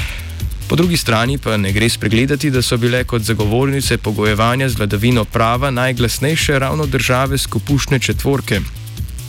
Po 0.68 0.76
drugi 0.76 0.98
strani 0.98 1.38
pa 1.38 1.58
ne 1.58 1.72
gre 1.72 1.90
spregledati, 1.90 2.50
da 2.50 2.62
so 2.62 2.78
bile 2.78 3.04
kot 3.04 3.22
zagovornice 3.22 3.98
pogojevanja 3.98 4.70
z 4.70 4.78
vladavino 4.78 5.26
prava 5.26 5.72
najglasnejše 5.72 6.60
ravno 6.60 6.86
države 6.86 7.38
skupušne 7.38 8.00
četvorke. 8.00 8.60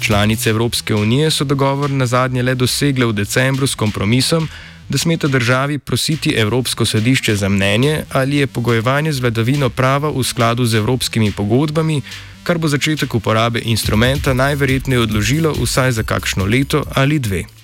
Članice 0.00 0.50
Evropske 0.50 0.94
unije 0.94 1.30
so 1.30 1.44
dogovor 1.44 1.90
na 1.90 2.06
zadnje 2.06 2.42
le 2.42 2.54
dosegle 2.54 3.06
v 3.06 3.12
decembru 3.12 3.66
s 3.66 3.74
kompromisom, 3.74 4.48
da 4.88 4.98
smete 4.98 5.28
državi 5.28 5.78
prositi 5.78 6.30
Evropsko 6.30 6.84
sodišče 6.84 7.36
za 7.36 7.48
mnenje, 7.48 8.04
ali 8.12 8.36
je 8.36 8.46
pogojevanje 8.46 9.12
z 9.12 9.20
vladavino 9.20 9.68
prava 9.68 10.10
v 10.10 10.24
skladu 10.24 10.64
z 10.64 10.74
evropskimi 10.74 11.32
pogodbami, 11.32 12.02
kar 12.42 12.58
bo 12.58 12.68
začetek 12.68 13.14
uporabe 13.14 13.60
instrumenta 13.64 14.32
najverjetneje 14.32 15.00
odložilo 15.00 15.52
vsaj 15.52 15.92
za 15.92 16.02
kakšno 16.02 16.44
leto 16.44 16.84
ali 16.94 17.18
dve. 17.18 17.57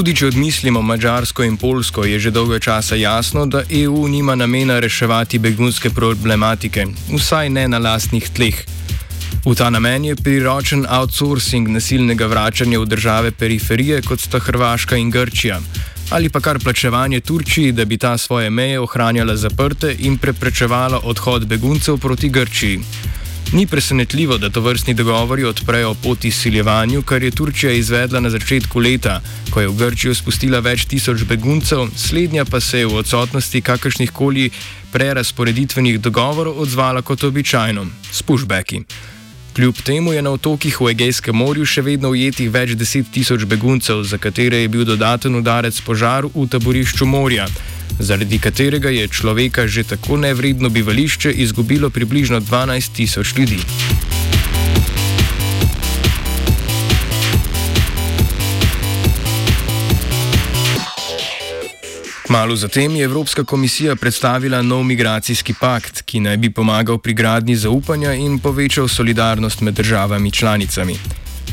Tudi 0.00 0.14
če 0.16 0.30
odmislimo 0.30 0.80
Mačarsko 0.80 1.44
in 1.44 1.58
Polsko, 1.60 2.06
je 2.08 2.16
že 2.24 2.30
dolgo 2.32 2.56
časa 2.56 2.96
jasno, 2.96 3.42
da 3.44 3.60
EU 3.68 4.06
nima 4.08 4.32
namena 4.32 4.78
reševati 4.80 5.38
begunske 5.38 5.90
problematike, 5.92 6.86
vsaj 7.10 7.50
ne 7.52 7.66
na 7.68 7.76
lastnih 7.76 8.30
tleh. 8.32 8.62
V 9.44 9.52
ta 9.52 9.68
namen 9.68 10.06
je 10.08 10.16
priročen 10.16 10.86
outsourcing 10.88 11.68
nasilnega 11.68 12.30
vračanja 12.32 12.80
v 12.80 12.88
države 12.88 13.34
periferije, 13.36 14.00
kot 14.08 14.24
sta 14.24 14.40
Hrvaška 14.40 14.96
in 14.96 15.12
Grčija, 15.12 15.60
ali 16.16 16.32
pa 16.32 16.40
kar 16.40 16.56
plačevanje 16.64 17.20
Turčiji, 17.20 17.76
da 17.76 17.84
bi 17.84 18.00
ta 18.00 18.16
svoje 18.16 18.48
meje 18.50 18.80
ohranjala 18.80 19.36
zaprte 19.36 19.92
in 19.98 20.16
preprečevala 20.16 21.04
odhod 21.04 21.44
beguncev 21.44 22.00
proti 22.00 22.32
Grčiji. 22.32 22.80
Ni 23.52 23.66
presenetljivo, 23.66 24.38
da 24.38 24.50
to 24.50 24.60
vrstni 24.60 24.94
dogovori 24.94 25.44
odprejo 25.44 25.94
pot 25.94 26.24
izsiljevanju, 26.24 27.02
kar 27.02 27.22
je 27.22 27.30
Turčija 27.30 27.72
izvedla 27.72 28.20
na 28.20 28.30
začetku 28.30 28.78
leta, 28.78 29.20
ko 29.50 29.60
je 29.60 29.68
v 29.68 29.74
Grčijo 29.76 30.14
spustila 30.14 30.60
več 30.62 30.84
tisoč 30.86 31.24
beguncev, 31.26 31.88
slednja 31.96 32.44
pa 32.44 32.60
se 32.60 32.78
je 32.78 32.86
v 32.86 33.02
odsotnosti 33.02 33.60
kakršnih 33.60 34.12
koli 34.12 34.50
prerasporeditvenih 34.92 35.98
dogovorov 36.00 36.60
odzvala 36.62 37.02
kot 37.02 37.24
običajno- 37.24 37.86
s 38.16 38.22
pushbacki. 38.22 38.84
Kljub 39.60 39.76
temu 39.84 40.12
je 40.12 40.22
na 40.22 40.30
otokih 40.30 40.80
v 40.80 40.86
Egejskem 40.90 41.36
morju 41.36 41.66
še 41.68 41.82
vedno 41.84 42.14
ujetih 42.14 42.48
več 42.48 42.70
deset 42.80 43.10
tisoč 43.12 43.44
beguncev, 43.44 44.00
za 44.08 44.16
katere 44.16 44.62
je 44.62 44.70
bil 44.72 44.86
dodaten 44.88 45.36
udarec 45.36 45.82
požar 45.84 46.24
v 46.24 46.46
taborišču 46.48 47.04
morja 47.04 47.44
zaradi 47.98 48.38
katerega 48.38 48.88
je 48.88 49.08
človeka 49.08 49.66
že 49.66 49.84
tako 49.84 50.16
nevredno 50.16 50.68
bivališče 50.68 51.32
izgubilo 51.32 51.90
približno 51.90 52.40
12 52.40 52.92
tisoč 52.92 53.36
ljudi. 53.36 53.60
Malo 62.30 62.56
zatem 62.56 62.96
je 62.96 63.04
Evropska 63.04 63.44
komisija 63.44 63.96
predstavila 63.96 64.62
nov 64.62 64.84
migracijski 64.84 65.54
pakt, 65.60 66.02
ki 66.02 66.20
naj 66.20 66.36
bi 66.36 66.50
pomagal 66.50 66.98
pri 66.98 67.14
gradnji 67.14 67.56
zaupanja 67.56 68.12
in 68.14 68.38
povečal 68.38 68.88
solidarnost 68.88 69.60
med 69.60 69.74
državami 69.74 70.30
članicami. 70.30 70.94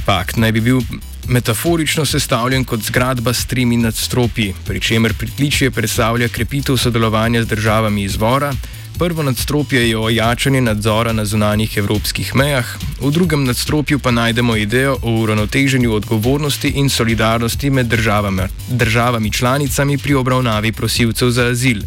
Pakt 0.06 0.38
naj 0.38 0.52
bi 0.52 0.62
bil 0.62 0.82
metaforično 1.28 2.06
sestavljen 2.06 2.66
kot 2.66 2.80
zgradba 2.80 3.34
s 3.34 3.46
tremi 3.46 3.78
nadstropji, 3.78 4.54
pri 4.68 4.80
čemer 4.80 5.14
pritličje 5.18 5.72
predstavlja 5.72 6.28
krepitev 6.28 6.78
sodelovanja 6.78 7.44
z 7.44 7.48
državami 7.48 8.04
izvora. 8.04 8.54
Prvo 8.98 9.24
nadstropje 9.24 9.90
je 9.90 9.98
ojačanje 9.98 10.62
nadzora 10.62 11.14
na 11.14 11.26
zunanjih 11.26 11.78
evropskih 11.78 12.36
mejah, 12.36 12.66
v 13.02 13.12
drugem 13.12 13.44
nadstropju 13.46 14.00
pa 14.00 14.12
najdemo 14.12 14.56
idejo 14.58 14.98
o 15.02 15.12
uravnoteženju 15.22 15.94
odgovornosti 15.94 16.70
in 16.70 16.90
solidarnosti 16.90 17.70
med 17.70 17.86
državami, 17.88 18.48
državami 18.70 19.32
članicami 19.32 19.98
pri 19.98 20.14
obravnavi 20.14 20.72
prosilcev 20.72 21.30
za 21.30 21.46
azil. 21.46 21.82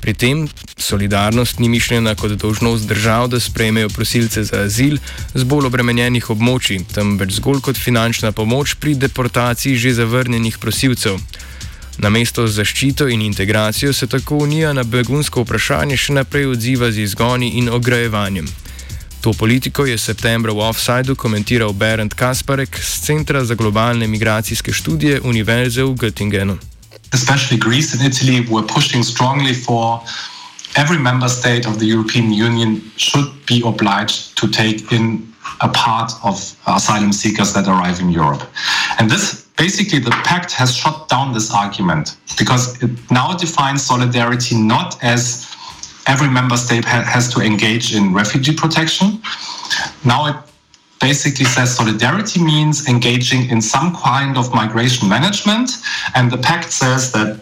Pri 0.00 0.14
tem 0.14 0.48
solidarnost 0.76 1.58
ni 1.58 1.68
mišljena 1.68 2.14
kot 2.14 2.30
dožnost 2.30 2.88
držav, 2.88 3.28
da 3.28 3.40
sprejmejo 3.40 3.88
prosilce 3.88 4.44
za 4.44 4.60
azil 4.66 4.98
z 5.34 5.44
bolj 5.44 5.66
obremenjenih 5.66 6.30
območij, 6.30 6.82
temveč 6.94 7.38
zgolj 7.38 7.60
kot 7.60 7.78
finančna 7.78 8.32
pomoč 8.32 8.74
pri 8.74 8.94
deportaciji 8.94 9.76
že 9.76 9.94
zavrnjenih 9.94 10.58
prosilcev. 10.58 11.20
Na 11.98 12.10
mesto 12.10 12.46
zaščito 12.46 13.08
in 13.08 13.22
integracijo 13.22 13.92
se 13.92 14.06
tako 14.06 14.36
Unija 14.36 14.72
na 14.72 14.82
begunsko 14.82 15.42
vprašanje 15.42 15.96
še 15.96 16.12
naprej 16.12 16.46
odziva 16.46 16.90
z 16.90 17.06
izgoni 17.06 17.48
in 17.58 17.68
ograjevanjem. 17.68 18.46
To 19.20 19.32
politiko 19.32 19.86
je 19.86 19.98
septembra 19.98 20.52
v 20.52 20.60
Offsideu 20.60 21.16
komentiral 21.16 21.72
Berend 21.72 22.14
Kasparek 22.14 22.76
z 22.76 23.00
Centra 23.06 23.44
za 23.44 23.54
globalne 23.54 24.06
migracijske 24.06 24.72
študije 24.72 25.20
Univerze 25.20 25.82
v 25.82 25.94
Göttingenu. 25.94 26.58
especially 27.14 27.56
Greece 27.56 27.94
and 27.94 28.02
Italy, 28.02 28.40
were 28.50 28.62
pushing 28.62 29.02
strongly 29.02 29.54
for 29.54 30.02
every 30.76 30.98
member 30.98 31.28
state 31.28 31.66
of 31.66 31.78
the 31.78 31.86
European 31.86 32.32
Union 32.32 32.82
should 32.96 33.30
be 33.46 33.62
obliged 33.64 34.36
to 34.36 34.48
take 34.48 34.92
in 34.92 35.32
a 35.60 35.68
part 35.68 36.12
of 36.22 36.34
asylum 36.66 37.12
seekers 37.12 37.52
that 37.52 37.68
arrive 37.68 38.00
in 38.00 38.10
Europe. 38.10 38.42
And 38.98 39.08
this 39.08 39.43
basically, 39.56 39.98
the 39.98 40.10
pact 40.10 40.52
has 40.52 40.74
shut 40.74 41.08
down 41.08 41.32
this 41.32 41.52
argument 41.52 42.16
because 42.38 42.82
it 42.82 42.90
now 43.10 43.32
defines 43.34 43.82
solidarity 43.82 44.56
not 44.56 45.02
as 45.02 45.46
every 46.06 46.28
member 46.28 46.56
state 46.56 46.84
ha- 46.84 47.02
has 47.02 47.32
to 47.34 47.40
engage 47.40 47.94
in 47.94 48.12
refugee 48.12 48.54
protection. 48.54 49.22
Now 50.04 50.26
it 50.26 50.36
basically 51.00 51.44
says 51.44 51.76
solidarity 51.76 52.42
means 52.42 52.88
engaging 52.88 53.48
in 53.50 53.60
some 53.60 53.94
kind 53.96 54.36
of 54.36 54.54
migration 54.54 55.08
management, 55.08 55.70
and 56.14 56.30
the 56.30 56.38
pact 56.38 56.72
says 56.72 57.12
that 57.12 57.40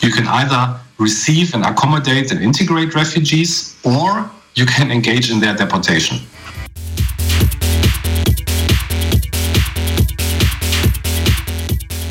you 0.00 0.10
can 0.10 0.26
either 0.28 0.78
receive 0.98 1.54
and 1.54 1.64
accommodate 1.64 2.30
and 2.30 2.42
integrate 2.42 2.94
refugees, 2.94 3.76
or 3.84 4.30
you 4.54 4.66
can 4.66 4.90
engage 4.90 5.30
in 5.30 5.40
their 5.40 5.54
deportation. 5.54 6.18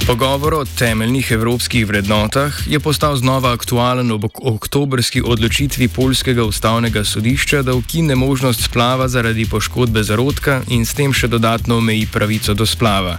Pogovor 0.08 0.54
o 0.54 0.66
temeljnih 0.66 1.32
evropskih 1.32 1.88
vrednotah 1.88 2.56
je 2.68 2.80
postal 2.80 3.16
znova 3.16 3.52
aktualen 3.52 4.12
ob 4.12 4.24
oktobrski 4.42 5.22
odločitvi 5.26 5.88
Polskega 5.88 6.44
ustavnega 6.44 7.04
sodišča, 7.04 7.62
da 7.62 7.74
ukine 7.74 8.16
možnost 8.16 8.64
splava 8.64 9.08
zaradi 9.08 9.46
poškodbe 9.46 10.04
zarodka 10.04 10.62
in 10.70 10.86
s 10.86 10.94
tem 10.94 11.14
še 11.14 11.28
dodatno 11.28 11.78
omeji 11.78 12.08
pravico 12.14 12.54
do 12.54 12.66
splava. 12.66 13.18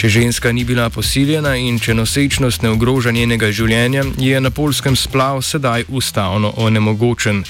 Če 0.00 0.08
ženska 0.08 0.52
ni 0.52 0.64
bila 0.64 0.88
posiljena 0.90 1.56
in 1.60 1.76
če 1.78 1.94
nosečnost 1.94 2.62
ne 2.62 2.72
ogroža 2.72 3.12
njenega 3.12 3.52
življenja, 3.52 4.06
je 4.16 4.40
na 4.40 4.50
polskem 4.50 4.96
splav 4.96 5.42
sedaj 5.42 5.84
ustavno 5.88 6.54
onemogočen. 6.56 7.44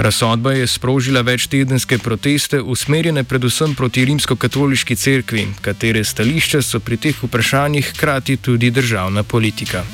Razsodba 0.00 0.52
je 0.52 0.66
sprožila 0.66 1.20
večtedenske 1.20 1.98
proteste, 1.98 2.60
usmerjene 2.60 3.24
predvsem 3.24 3.74
proti 3.74 4.04
rimsko-katoliški 4.04 4.96
cerkvi, 4.96 5.46
katere 5.60 6.04
stališče 6.04 6.62
so 6.62 6.80
pri 6.80 6.96
teh 6.96 7.20
vprašanjih 7.22 7.92
hkrati 7.92 8.36
tudi 8.36 8.70
državna 8.70 9.22
politika. 9.22 9.84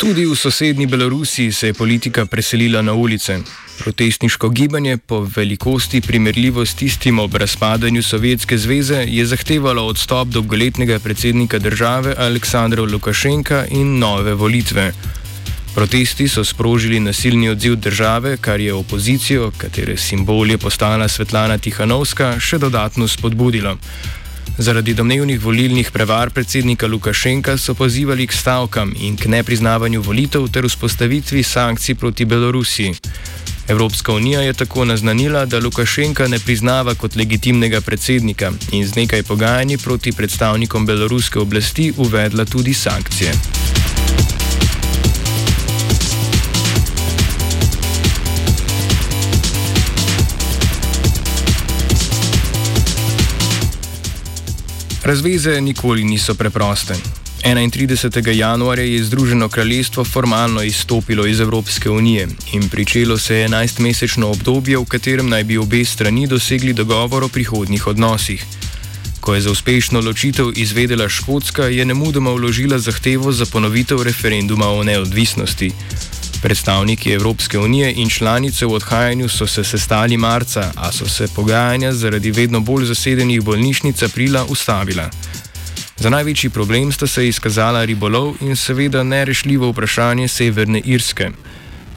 Tudi 0.00 0.24
v 0.24 0.36
sosednji 0.36 0.86
Belorusiji 0.86 1.52
se 1.52 1.66
je 1.66 1.74
politika 1.74 2.26
preselila 2.26 2.82
na 2.82 2.92
ulice. 2.92 3.67
Protestniško 3.78 4.48
gibanje 4.48 4.96
po 4.96 5.28
velikosti 5.36 6.00
primerljivo 6.00 6.66
s 6.66 6.74
tistim 6.74 7.18
ob 7.18 7.34
razpadanju 7.34 8.02
Sovjetske 8.02 8.58
zveze 8.58 9.04
je 9.08 9.26
zahtevalo 9.26 9.86
odstop 9.86 10.28
dolgoletnega 10.28 10.98
predsednika 10.98 11.58
države 11.58 12.14
Aleksandra 12.18 12.82
Lukašenka 12.82 13.64
in 13.70 13.98
nove 13.98 14.34
volitve. 14.34 14.92
Protesti 15.74 16.28
so 16.28 16.44
sprožili 16.44 17.00
nasilni 17.00 17.48
odziv 17.48 17.76
države, 17.76 18.36
kar 18.36 18.60
je 18.60 18.74
opozicijo, 18.74 19.52
katere 19.56 19.96
simbol 19.96 20.50
je 20.50 20.58
postala 20.58 21.08
Svetlana 21.08 21.58
Tihanovska, 21.58 22.40
še 22.40 22.58
dodatno 22.58 23.08
spodbudilo. 23.08 23.76
Zaradi 24.58 24.94
domnevnih 24.94 25.44
volilnih 25.44 25.90
prevar 25.90 26.30
predsednika 26.30 26.86
Lukašenka 26.86 27.56
so 27.58 27.74
pozivali 27.74 28.26
k 28.26 28.32
stavkam 28.32 28.94
in 29.00 29.16
k 29.16 29.26
nepriznavanju 29.26 30.02
volitev 30.02 30.48
ter 30.48 30.66
vzpostavitvi 30.66 31.42
sankcij 31.42 31.94
proti 31.94 32.24
Belorusiji. 32.24 32.94
Evropska 33.68 34.12
unija 34.12 34.40
je 34.40 34.52
tako 34.52 34.84
naznanila, 34.84 35.46
da 35.46 35.58
Lukašenka 35.58 36.28
ne 36.28 36.38
priznava 36.38 36.94
kot 36.94 37.16
legitimnega 37.16 37.80
predsednika 37.80 38.52
in 38.72 38.86
z 38.86 38.94
nekaj 38.96 39.22
pogajanji 39.22 39.78
proti 39.78 40.12
predstavnikom 40.12 40.86
beloruske 40.86 41.38
oblasti 41.38 41.92
uvedla 41.96 42.44
tudi 42.44 42.74
sankcije. 42.74 43.32
Razveze 55.02 55.60
nikoli 55.60 56.04
niso 56.04 56.34
preproste. 56.34 57.27
31. 57.44 58.30
januarja 58.30 58.84
je 58.84 59.04
Združeno 59.04 59.48
kraljestvo 59.48 60.04
formalno 60.04 60.62
izstopilo 60.62 61.26
iz 61.26 61.40
Evropske 61.40 61.90
unije 61.90 62.28
in 62.52 62.68
pričelo 62.68 63.18
se 63.18 63.36
je 63.36 63.48
11-mesečno 63.48 64.24
obdobje, 64.24 64.78
v 64.78 64.84
katerem 64.84 65.28
naj 65.28 65.44
bi 65.44 65.58
obe 65.58 65.84
strani 65.84 66.26
dosegli 66.26 66.72
dogovor 66.72 67.24
o 67.24 67.28
prihodnjih 67.28 67.86
odnosih. 67.86 68.44
Ko 69.20 69.34
je 69.34 69.40
za 69.40 69.50
uspešno 69.50 70.00
ločitev 70.00 70.52
izvedela 70.56 71.08
Škotska, 71.08 71.62
je 71.62 71.84
nemudoma 71.84 72.30
vložila 72.30 72.78
zahtevo 72.78 73.32
za 73.32 73.46
ponovitev 73.46 74.02
referenduma 74.02 74.68
o 74.68 74.84
neodvisnosti. 74.84 75.70
Predstavniki 76.42 77.12
Evropske 77.12 77.58
unije 77.58 77.92
in 77.92 78.08
članice 78.08 78.66
v 78.66 78.72
odhajanju 78.72 79.28
so 79.28 79.46
se 79.46 79.64
sestali 79.64 80.16
marca, 80.16 80.72
a 80.76 80.92
so 80.92 81.08
se 81.08 81.28
pogajanja 81.36 81.92
zaradi 81.92 82.30
vedno 82.30 82.60
bolj 82.60 82.84
zasedenih 82.84 83.42
bolnišnic 83.42 84.02
aprila 84.02 84.44
ustavila. 84.44 85.10
Za 85.98 86.10
največji 86.10 86.50
problem 86.50 86.92
sta 86.92 87.06
se 87.06 87.28
izkazala 87.28 87.84
ribolov 87.84 88.36
in 88.40 88.56
seveda 88.56 89.02
nerešljivo 89.02 89.70
vprašanje 89.70 90.28
Severne 90.28 90.80
Irske. 90.84 91.30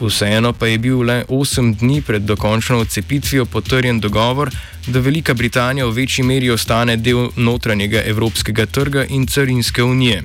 Vseeno 0.02 0.54
pa 0.54 0.68
je 0.68 0.78
bil 0.78 1.04
le 1.06 1.26
8 1.30 1.76
dni 1.80 2.02
pred 2.02 2.22
dokončno 2.22 2.80
odcepitvijo 2.80 3.46
potrjen 3.46 4.00
dogovor, 4.00 4.50
da 4.88 5.00
Velika 5.00 5.34
Britanija 5.34 5.86
v 5.86 5.92
večji 5.92 6.26
meri 6.26 6.50
ostane 6.50 6.98
del 6.98 7.30
notranjega 7.36 8.02
evropskega 8.06 8.66
trga 8.66 9.06
in 9.06 9.28
carinske 9.28 9.84
unije. 9.84 10.24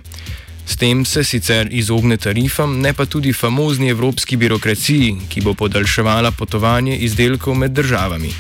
S 0.67 0.77
tem 0.77 1.05
se 1.05 1.25
sicer 1.25 1.69
izogne 1.71 2.17
tarifam, 2.17 2.81
ne 2.81 2.93
pa 2.93 3.07
tudi 3.07 3.33
famozni 3.33 3.89
evropski 3.89 4.37
birokraciji, 4.37 5.17
ki 5.29 5.41
bo 5.41 5.55
podaljševala 5.55 6.31
potovanje 6.31 6.97
izdelkov 6.97 7.55
med 7.55 7.71
državami. 7.71 8.33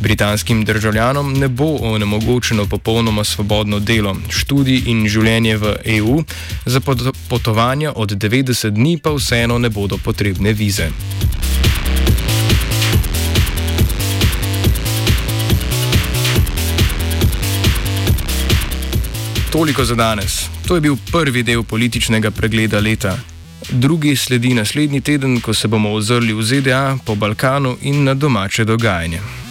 Britanskim 0.00 0.64
državljanom 0.64 1.32
ne 1.32 1.48
bo 1.48 1.76
onemogočeno 1.80 2.66
popolnoma 2.66 3.24
svobodno 3.24 3.78
delo, 3.78 4.16
študij 4.28 4.82
in 4.86 5.08
življenje 5.08 5.56
v 5.56 5.76
EU, 5.84 6.22
za 6.66 6.80
potovanja 7.28 7.92
od 7.96 8.12
90 8.12 8.70
dni 8.70 8.98
pa 8.98 9.10
vseeno 9.10 9.58
ne 9.58 9.68
bodo 9.68 9.96
potrebne 9.96 10.52
vize. 10.52 10.90
Toliko 19.52 19.84
za 19.84 19.94
danes. 19.94 20.44
To 20.68 20.74
je 20.74 20.80
bil 20.80 20.96
prvi 21.12 21.42
del 21.42 21.62
političnega 21.62 22.30
pregleda 22.30 22.80
leta. 22.80 23.16
Drugi 23.70 24.16
sledi 24.16 24.54
naslednji 24.54 25.00
teden, 25.00 25.40
ko 25.40 25.54
se 25.54 25.68
bomo 25.68 25.92
ozrli 25.92 26.32
v 26.32 26.42
ZDA, 26.42 26.98
po 27.04 27.14
Balkanu 27.14 27.76
in 27.82 28.04
na 28.04 28.14
domače 28.14 28.64
dogajanje. 28.64 29.45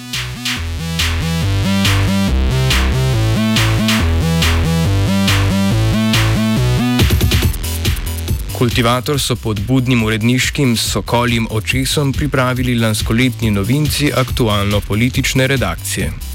Kultivator 8.58 9.20
so 9.20 9.36
pod 9.36 9.60
budnim 9.68 10.04
uredniškim 10.04 10.78
sokoljim 10.78 11.48
očesom 11.52 12.14
pripravili 12.14 12.76
lanskoletni 12.80 13.52
novinci 13.52 14.12
aktualno-politične 14.16 15.48
redakcije. 15.48 16.35